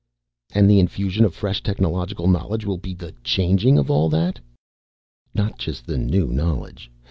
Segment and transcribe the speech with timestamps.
[0.51, 4.39] "And the infusion of fresh technological knowledge will be the changing of all that?"
[5.35, 6.89] "Not just the new knowledge.